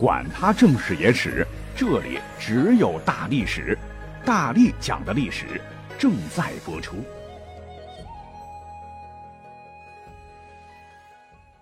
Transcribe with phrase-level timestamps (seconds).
[0.00, 3.76] 管他正史野史，这里只有大历史，
[4.24, 5.60] 大力讲的历史
[5.98, 7.04] 正在播出。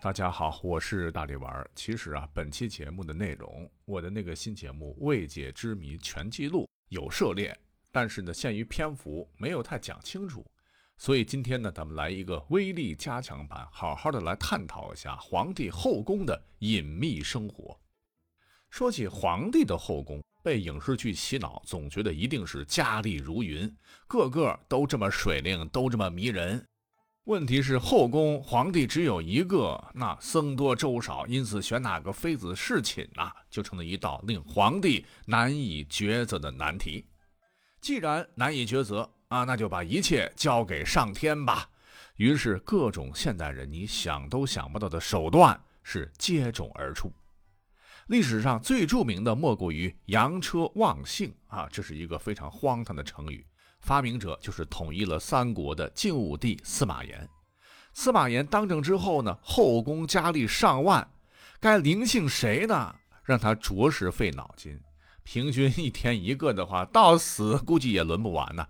[0.01, 1.69] 大家好，我是大力丸。
[1.75, 7.53] 其实啊，本期节目的内容，我的那个新节目《未解之谜全记录》有涉猎，
[7.91, 10.47] 但是呢，限于篇幅，没有太讲清楚。
[10.97, 17.77] 所以今天呢，咱们来一个威力加强版，好好的来探讨一下皇帝后宫的隐秘生活。
[18.71, 23.75] 说起皇帝的后宫，被影视剧洗脑，总觉得一定是佳丽如云，
[24.07, 26.65] 个个都这么水灵，都这么迷人。
[27.25, 37.05] 问题是后宫皇帝只有一个，那僧多粥少，因此选哪个妃子侍寝呐，就成了一道令皇帝难以抉择的难题。
[37.81, 41.69] 既然难以抉择啊，那就把一切交给上天吧。
[42.17, 47.13] 于是各种现代人你想都想不到的手段是接踵而出。
[48.09, 53.47] 历史上最著名的莫过于羊车忘姓啊，这是一个非常荒唐的成语，
[53.81, 57.29] 发明者就是统一了三国的晋武帝司马炎。
[57.93, 61.07] 司马炎当政之后呢，后宫佳丽上万，
[61.61, 62.95] 该临幸谁呢？
[63.25, 64.81] 让他着实费脑筋。
[65.23, 68.67] 平均一天一个的话，到死估计也轮不完呢。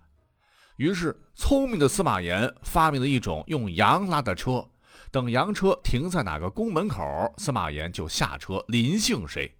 [0.75, 4.67] 于是，聪明的司马炎发明了一种用羊拉的车。
[5.11, 9.51] 等洋车停在哪个宫门口，司马炎就下车临幸谁。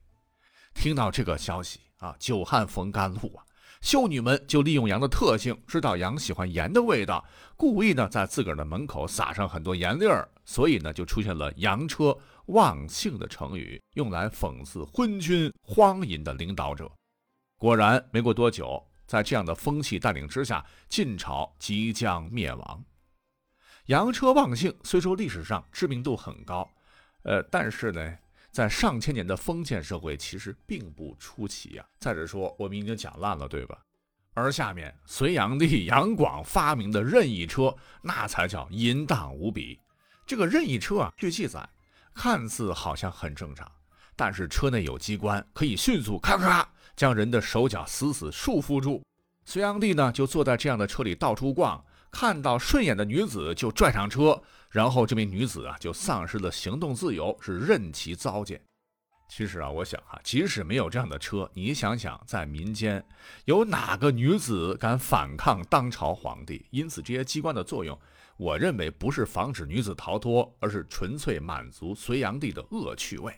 [0.75, 3.43] 听到这个消息啊，久旱逢甘露啊，
[3.81, 7.25] 秀女们就利用羊的特性，知道羊喜欢盐的味道，
[7.57, 12.15] 故意呢在自个儿的门口撒上很多盐粒儿，所以呢就出现了“羊车
[12.47, 16.91] 忘幸”的成语，用来讽刺昏君荒淫的领导者。
[17.57, 22.85] 果然，没过多久，在这样的风气带领之下，晋朝即将灭亡。
[23.89, 26.69] 羊车忘幸虽说历史上知名度很高，
[27.23, 28.17] 呃，但是呢，
[28.51, 31.83] 在上千年的封建社会其实并不出奇呀。
[31.99, 33.79] 再者说，我们已经讲烂了，对吧？
[34.35, 39.79] 而下面隋炀帝杨广发明的任意车，那才叫淫荡无比。
[40.27, 41.67] 这个任意车啊，据记载，
[42.13, 43.67] 看似好像很正常，
[44.15, 49.03] 但是车内有机关，可以迅速咔咔将人的手脚死死束缚住。
[49.45, 51.83] 隋炀帝呢，就坐在这样的车里到处逛。
[52.11, 58.61] 看到顺眼的女子就拽上车，然后这名女子啊就丧失了行动自由，是任其糟践。
[59.29, 63.05] 其实啊，我想啊，即使没有这样的车，你想想，在民间
[63.45, 66.65] 有哪个女子敢反抗当朝皇帝？
[66.71, 67.95] 因此，这些机关的作用，
[68.37, 73.31] 我认为不是防止女子逃脱，而是纯粹满足隋炀帝的恶趣味。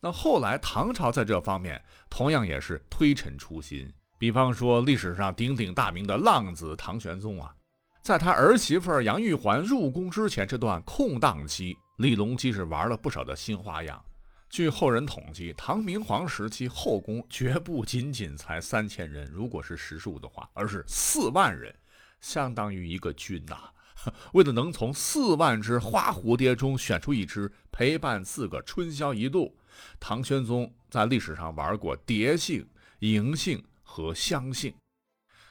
[0.00, 1.80] 那后来唐朝在这方面
[2.10, 7.54] 同样也是推陈出新，比方说历史上鼎鼎大名的浪子唐玄宗啊。
[8.02, 14.04] 在他儿媳妇杨玉环入宫之前这段空档期，李隆基是玩了不少的新花样。
[14.50, 21.72] 据后人统计，唐明皇时期后宫绝不仅仅才三千人，如果是实数的话，而是四万人，
[22.20, 23.56] 相当于一个军呐。
[24.34, 29.56] 为了能从四万只花蝴蝶中选出一只陪伴自个春宵一度，
[30.00, 32.68] 唐玄宗在历史上玩过蝶性、
[32.98, 34.74] 迎性和香性。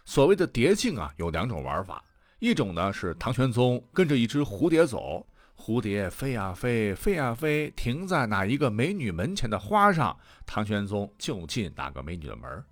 [0.03, 2.03] 所谓的蝶性啊，有两种玩法。
[2.41, 5.23] 一种呢是唐玄宗跟着一只蝴蝶走，
[5.55, 12.65] 蝴蝶飞呀飞，飞呀飞，停在哪一个美女门前的花上，唐玄宗就进哪个美女的门。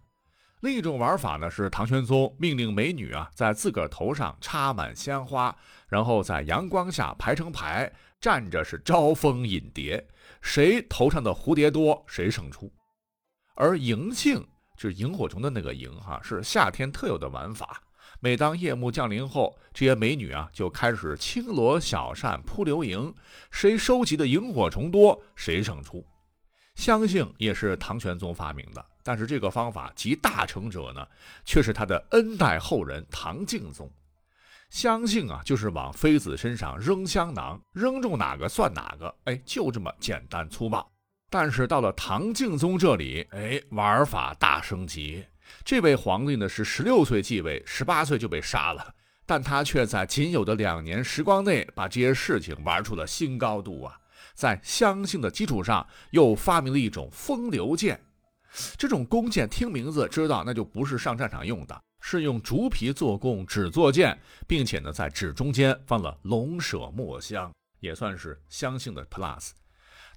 [0.62, 5.56] 另一种玩法呢是唐玄宗命令美女啊在自个儿头上插满鲜花，
[5.88, 10.04] 然后在阳光下排成排站着是招蜂引蝶，
[10.42, 12.74] 谁头上的蝴蝶多谁胜出。
[13.54, 14.44] 而迎庆
[14.76, 17.80] 就是萤火虫的那个萤哈，是夏天特有的玩法。
[18.22, 23.14] 每当夜幕降临后，这些美女啊就开始轻罗小扇扑流萤，
[23.50, 26.06] 谁收集的萤火虫多，谁胜出。
[26.76, 31.06] 香性也是唐玄宗发明的，但是这个方法集大成者呢，
[31.46, 33.90] 却是他的恩代后人唐敬宗。
[34.70, 40.90] 香性啊，就是往妃子身上扔香囊，扔中哪个算哪个，哎，就这么简单粗暴。
[41.30, 45.26] 但是到了唐敬宗这里，哎，玩法大升级。
[45.64, 48.94] 这位皇帝呢是十六岁继位，十八岁就被杀了，
[49.26, 54.00] 但他却在仅有的两年时光内把这些事情玩出了新高度啊！
[54.34, 58.00] 在相信的基础上，又发明了一种风流剑。
[58.78, 64.18] 这种弓箭听名字知道，那就不是上战场用的，是用竹皮做弓，纸做箭，
[64.48, 69.52] 并且呢在纸中间放了龙麝墨香，也算是相信的 plus。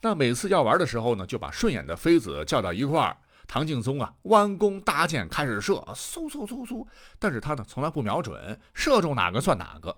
[0.00, 3.16] 那每次要玩的时候呢，就把顺眼的妃子叫到一块儿。
[3.52, 6.86] 唐敬宗啊，弯弓搭箭开始射，嗖嗖嗖嗖，
[7.18, 9.94] 但是他呢从来不瞄准，射中哪个算哪个。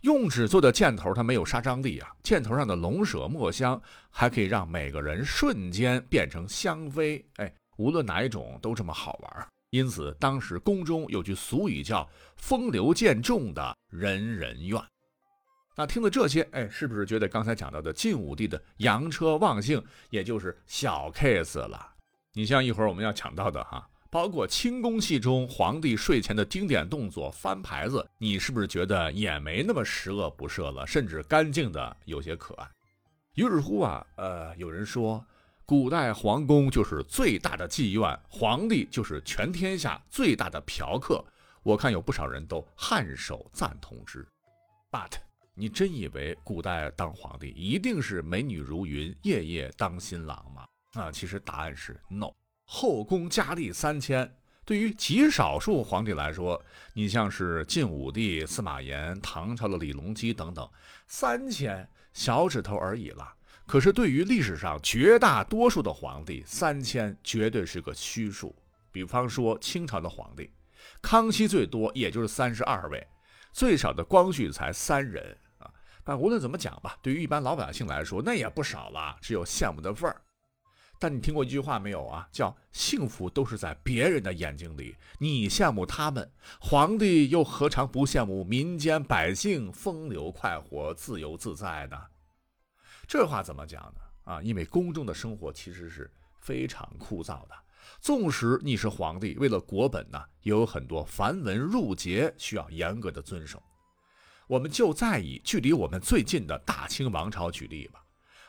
[0.00, 2.08] 用纸做的箭头，它没有杀伤力啊。
[2.22, 3.78] 箭头上的龙舌墨香，
[4.08, 7.22] 还可以让每个人瞬间变成香妃。
[7.36, 9.48] 哎，无论哪一种都这么好玩。
[9.68, 12.08] 因此，当时宫中有句俗语叫
[12.38, 14.82] “风流剑重的人人怨”。
[15.76, 21.90] 那听了这些，哎，是不是觉得刚才讲到的晋武帝的扬车忘性，也就是小 case 了？
[22.36, 32.68] 你像一会儿我们要讲到的哈，包括清宫戏中皇帝睡前的经典动作翻牌子，你是不是觉得也没那么十恶不赦了，甚至干净的有些可爱？
[33.34, 35.24] 于是乎啊，呃，有人说，
[35.64, 41.24] 古代皇宫就是最大的妓院，皇帝就是全天下最大的嫖客。
[41.62, 44.26] 我看有不少人都颔首赞同之
[44.90, 45.12] ，but。
[45.56, 50.66] 你真以为古代当皇帝一定是美女如云，夜夜当新郎吗？
[50.94, 52.30] 啊，其实答案是 no。
[52.64, 54.32] 后宫佳丽三千，
[54.64, 56.62] 对于极少数皇帝来说，
[56.94, 60.68] 你像是晋武帝、司马炎、唐朝的李隆基等等，
[61.06, 63.34] 三千小指头而已了。
[63.66, 68.54] 可是对于历史上绝大多数的皇帝，三千绝对是个虚数。
[68.92, 70.50] 比方说清朝的皇帝，
[71.02, 73.06] 康熙最多也就是三十二位，
[73.52, 75.68] 最少的光绪才三人啊。
[76.04, 80.20] 但无论怎么讲吧，对于一般老百姓来说，那也不少了，只有羡慕的份儿。
[81.04, 82.26] 但你听过一句话没有啊？
[82.32, 91.98] 叫“幸福都是在别人的眼睛里，你羡慕他们，皇帝又何尝不羡慕民间百姓风流快活、自由自在呢？”
[93.06, 94.32] 这话怎么讲呢？
[94.32, 96.10] 啊，因为宫中的生活其实是
[96.40, 97.54] 非常枯燥的，
[98.00, 103.62] 纵使你是皇帝，为了国本呢，也有很多繁文缛节需要严格的遵守。
[104.46, 108.02] 我们就再以距离我们最近的大清王朝举例吧。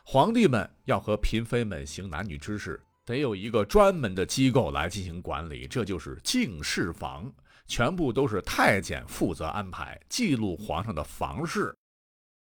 [0.07, 7.33] 皇帝们要和嫔妃们行男女之事，得有一个专门的机构来进行管理，这就是敬事房，
[7.65, 11.75] 全部都是太监负责安排，记录皇上的房事。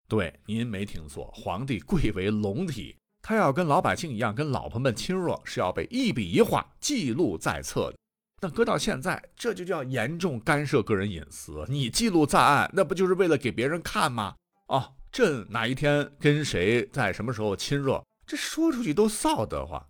[0.09, 7.97] 对，您没听错，皇帝贵为龙体，他要跟老百姓一样，跟老婆们亲热，是要被一笔一画记录在册的。
[8.41, 11.65] 那搁到现在，这就叫严重干涉个人隐私。
[11.69, 14.35] 你记录在案，那不就是为了给别人看吗？
[14.67, 19.81] 哦，朕哪一天跟谁在什么时候亲热，这说出去都臊得慌。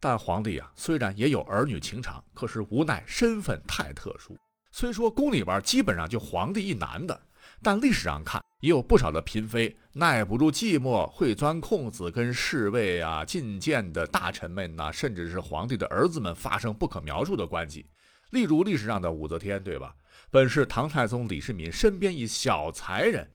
[0.00, 4.34] 但皇帝啊，虽然也有儿女情长，可是无奈身份太特殊。
[4.72, 7.20] 虽说宫里边基本上就皇帝一男的，
[7.62, 8.42] 但历史上看。
[8.60, 17.86] 也有不少的嫔妃耐不住寂寞，会钻空子跟侍卫啊、觐见的大臣们呐，甚至是皇帝的儿子们发生不可描述的关系。
[18.30, 19.94] 例如历史上的武则天，对吧？
[20.30, 23.30] 本是唐太宗李世民身边一小才人，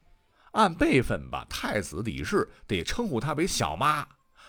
[0.53, 4.07] 按辈分吧，太子李氏得称呼她为小妈。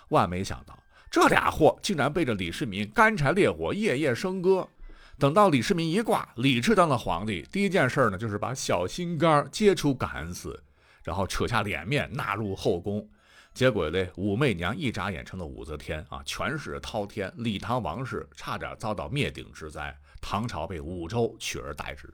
[0.08, 0.78] 万没想到，
[1.10, 4.68] 这俩货竟然背着李世民干柴烈火，夜夜笙歌。
[5.18, 10.62] 等到李世民一挂，李治当了皇帝，第一件事呢，就是把小心肝接出感恩寺，
[11.02, 13.08] 然后扯下脸面纳入后宫。
[13.54, 22.12] 结果嘞，武媚娘一眨眼成了武则天啊，权势滔天，李唐王室差点遭到灭顶之灾，唐朝被武周取而代之。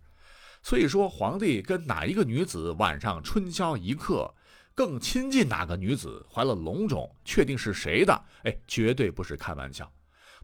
[0.63, 4.35] 所以说，皇帝跟哪一个女子晚上春宵一刻，
[4.75, 9.91] 更亲近哪个女子怀了龙种，确定是谁的，哎，绝对不是开玩笑。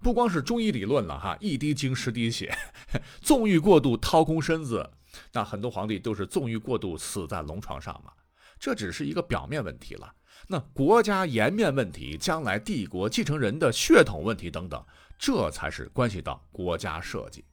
[0.03, 2.55] 不光是中医理论了哈，一滴精十滴血，
[3.21, 4.91] 纵欲过度掏空身子，
[5.33, 8.13] 那很多皇帝都是纵欲过度死在龙床上嘛。
[8.59, 10.15] 这只是一个表面问题了，
[10.49, 14.83] 那国家颜面问题、将来帝国继承人的血统问题等等，
[15.19, 17.45] 这才是关系到国家设计。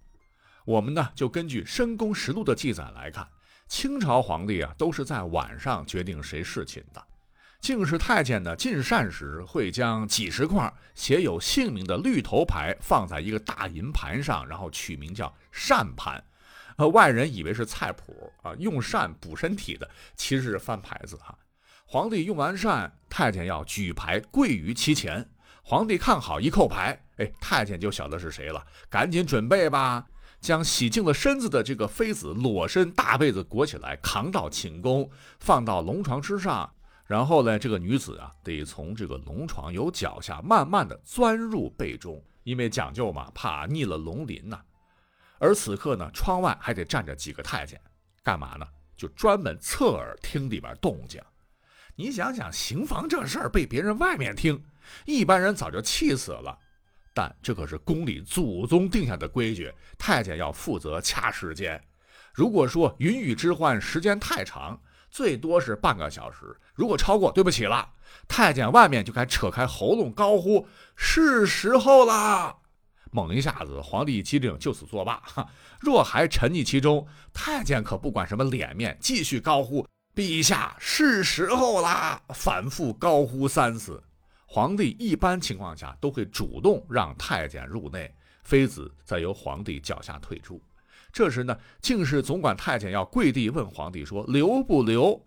[0.66, 3.28] 我们呢就根据《深宫实录》的记载来看，
[3.68, 7.04] 清朝皇帝啊都是在晚上决定谁侍寝的。
[7.60, 16.22] 敬事太监呢，进膳时会将几十块写有姓名的绿头牌放在一个大银盘上，然后取名叫膳盘。
[16.76, 21.38] 呃，外人以为是菜谱啊，用膳补身体的，其实是翻牌子哈。
[21.86, 25.30] 皇帝用完膳，太监要举牌跪于其前，
[25.62, 30.06] 皇帝看好一扣牌，哎，太监就晓得是谁了，赶紧准备吧，
[30.44, 35.10] 将洗净了身子的这个妃子裸身大被子裹起来，扛到寝宫，
[35.40, 36.70] 放到龙床之上。
[37.06, 44.60] 然后呢，这个女子啊，得从这个龙床由脚下慢慢的钻入被中，因为讲究嘛，怕逆了龙鳞呐。
[45.40, 47.80] 而此刻呢，窗外还得站着几个太监，
[48.22, 48.68] 干嘛呢？
[48.98, 51.22] 就专门侧耳听里边动静。
[51.96, 54.62] 你想想，行房这事儿被别人外面听，
[55.06, 56.60] 一般人早就气死了。
[57.14, 61.82] 但这可是宫里祖宗定下的规矩，太监要负责掐时间。
[62.34, 67.88] 如果说云雨之患时间太长，最多是半个小时，如果超过，对不起了，
[68.28, 70.68] 太监外面就该扯开喉咙高呼
[70.98, 72.58] ：“是时候啦！”
[73.14, 75.22] 猛一下子，皇帝一激灵，就此作罢。
[75.80, 82.20] 若还沉溺其中，太监可不管什么脸面，继续高呼：“陛下是时候啦！
[82.30, 84.02] 反复高呼三次。
[84.54, 90.62] 皇帝一般情况下都会主动让太监入内，妃子再由皇帝脚下退出。
[91.12, 95.20] 这时呢，竟是总管太监要跪地问皇帝说：“留不留？”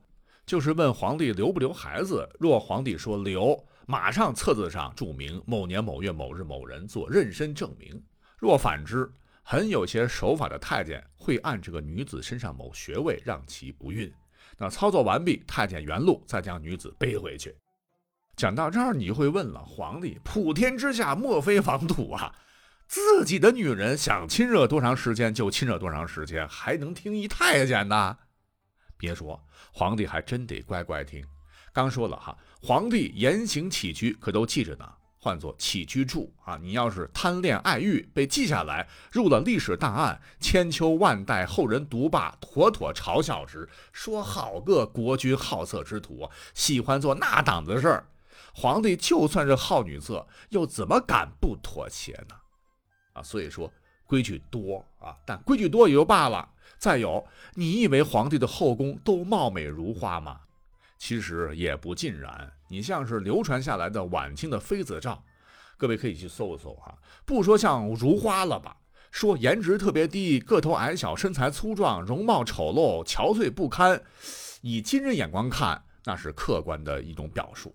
[0.47, 2.25] 就是问皇帝留不留孩子。
[2.39, 8.01] 若皇帝说留，马上册子上注明某年某月某日某人做妊娠证明。
[8.39, 9.11] 若反之，
[9.43, 14.09] 很有些守法的太监会按这个女子身上某穴位让其不孕。
[14.57, 17.53] 那操作完毕，太监原路再将女子背回去。
[18.37, 22.35] 讲到这儿，你就会问了：皇帝普天之下莫非王土啊？
[22.87, 28.19] 自己的女人想亲热多长时间就亲热多长时间，还能听一太监的？
[28.99, 31.25] 别说，皇帝还真得乖乖听。
[31.73, 34.87] 刚说了哈，皇帝言行起居可都记着呢，
[35.19, 36.59] 唤作起居注啊。
[36.63, 48.07] 你要是贪恋爱欲被记下来，入了历史档案，千秋万代后人读罢，妥妥嘲笑之，说好个国君好色之徒，喜欢做那档子事儿。
[48.59, 52.35] 皇帝就算是好女色，又怎么敢不妥协呢？
[53.13, 53.71] 啊，所以说
[54.07, 56.49] 规矩多啊，但规矩多也就罢了。
[56.79, 57.23] 再有，
[57.53, 60.41] 你以为皇帝的后宫都貌美如花吗？
[60.97, 62.51] 其实也不尽然。
[62.69, 65.23] 你像是流传下来的晚清的妃子照，
[65.77, 66.97] 各位可以去搜一搜哈。
[67.27, 68.75] 不说像如花了吧，
[69.11, 74.03] 说颜值特别低，个头矮小，身材粗壮，容貌丑陋，憔悴不堪。
[74.63, 77.75] 以今日眼光看，那是客观的一种表述。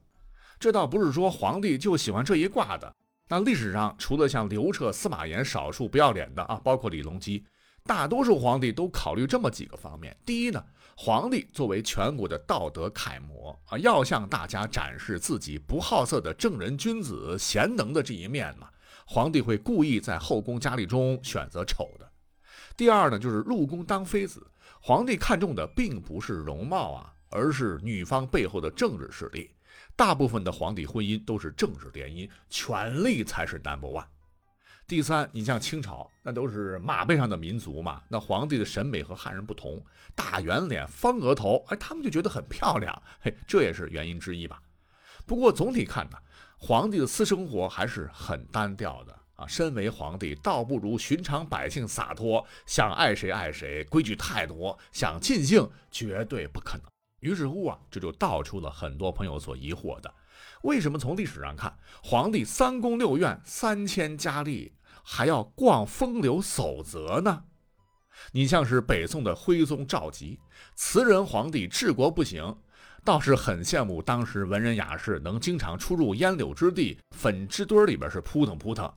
[0.61, 2.95] 这倒不是说皇帝就喜欢这一挂的。
[3.27, 7.43] 那历史上除了像刘彻、司马炎少数不要脸的啊，包括李隆基，
[7.83, 10.15] 大多数皇帝都考虑这么几个方面。
[10.23, 10.63] 第一呢，
[10.95, 18.69] 皇帝作为全国的道德楷模啊，要向大家展示自己不好色的正人君子、贤能的这一面嘛。
[19.07, 22.07] 皇帝会故意在后宫佳丽中选择丑的。
[22.77, 24.45] 第二呢，就是入宫当妃子，
[24.79, 29.49] 皇帝看重的并不是容貌啊，而是女方背后的政治势力。
[30.01, 34.03] 大部分的皇帝婚姻都是政治联姻，权力才是 number one。
[34.87, 39.79] 第三，你像清朝，那都是马背上的民族嘛，那皇帝的审美和汉人不同，
[40.15, 44.59] 大圆脸、方额头，哎，他们就觉得很漂亮，嘿，这也是原因之一吧。
[45.27, 46.17] 不过总体看呢，
[46.57, 49.45] 皇帝的私生活还是很单调的啊。
[49.45, 56.90] 身为皇帝，倒不如寻常百姓洒脱，想爱谁爱谁，规矩太多，想尽兴绝对不可能。
[57.21, 60.13] 于是乎啊，这就道出了很多朋友所疑惑的：
[60.63, 64.73] 为什么从历史上看，皇帝三宫六院三千佳丽
[65.03, 67.43] 还要逛风流守则呢？
[68.31, 70.37] 你像是北宋的徽宗赵佶，
[70.75, 72.55] 词人皇帝治国不行，
[73.03, 78.91] 倒是很羡慕当时文人雅士能经常出入烟柳之地、粉之堆里边是扑腾扑腾，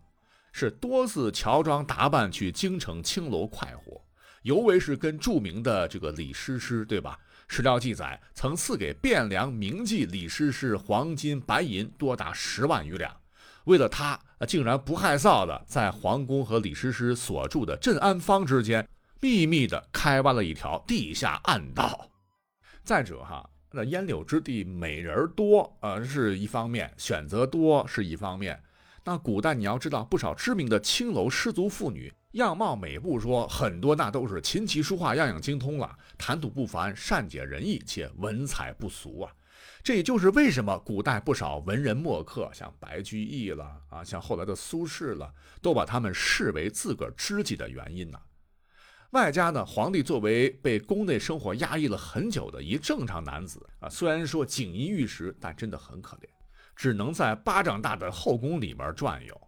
[0.53, 4.03] 是多次乔装打扮去京城青楼快活，
[4.43, 7.19] 尤为是跟著名的这个李师师，对吧？
[7.49, 13.15] 史料记载，曾赐给汴梁名妓李师师黄金白银多达十万余两。
[13.65, 18.87] 为了他，竟然不害臊的在皇宫和李师师所住的镇安坊之间，
[19.21, 22.11] 秘密的开挖了一条地下暗道。
[22.83, 28.63] 再者哈，那烟柳之地美人多，呃，是一方面；选择多是一方面。
[29.03, 32.13] 那古代你要知道，不少知名的青楼失足妇女。
[32.35, 39.33] 样貌美不说，很多那都是琴棋书画样样精通了，谈吐不凡，善解人意，且文采不俗啊。
[39.85, 48.19] 这也就是为什么古代不少文人墨客，像白居易了啊，像后来的苏轼了，都把他们视为自个儿知己的原因呢。
[49.11, 56.29] 外加呢，皇帝作为被宫内生活压抑了很久的一正常男子啊，虽然说锦衣玉食，但真的很可怜，
[56.75, 59.41] 只能在巴掌大的后宫里面转悠。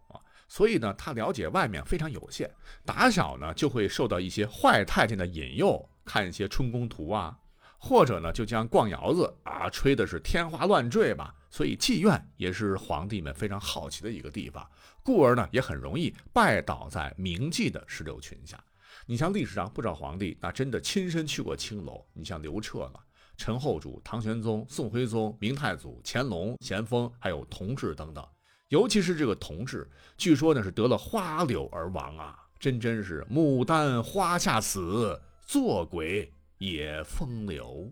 [0.48, 2.50] 所以呢，他了解外面非常有限，
[2.84, 7.36] 打小呢就会受到一些坏太监的引诱，看一些春宫图啊，
[7.78, 11.34] 或者呢就将逛窑子啊吹的是天花乱坠吧。
[11.50, 14.68] 所以妓院也是皇帝们非常好奇的一个地方，
[15.02, 18.62] 故而呢也很容易拜倒在名妓的石榴裙下。
[19.06, 23.00] 你像历史上不少皇帝，那真的亲身去过青楼，你像刘彻了、
[23.36, 28.26] 陈后主、唐玄宗、宋徽宗、明太祖、乾隆、咸丰，还有同治等等。
[28.68, 37.88] 尤其是这个同志，据说呢是得了花柳而亡啊，真真是牡丹花下死，做鬼也风流。